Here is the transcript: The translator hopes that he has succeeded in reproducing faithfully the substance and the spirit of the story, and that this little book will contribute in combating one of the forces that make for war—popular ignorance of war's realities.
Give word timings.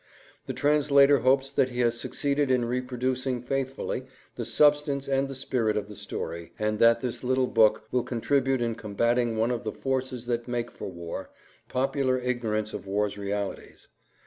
The 0.47 0.53
translator 0.53 1.19
hopes 1.19 1.51
that 1.51 1.69
he 1.69 1.81
has 1.81 1.99
succeeded 1.99 2.49
in 2.49 2.65
reproducing 2.65 3.39
faithfully 3.43 4.07
the 4.33 4.45
substance 4.45 5.07
and 5.07 5.27
the 5.27 5.35
spirit 5.35 5.77
of 5.77 5.87
the 5.87 5.95
story, 5.95 6.53
and 6.57 6.79
that 6.79 7.01
this 7.01 7.23
little 7.23 7.45
book 7.45 7.83
will 7.91 8.01
contribute 8.01 8.61
in 8.63 8.73
combating 8.73 9.37
one 9.37 9.51
of 9.51 9.63
the 9.63 9.71
forces 9.71 10.25
that 10.25 10.47
make 10.47 10.71
for 10.71 10.89
war—popular 10.91 12.17
ignorance 12.17 12.73
of 12.73 12.87
war's 12.87 13.15
realities. 13.15 13.89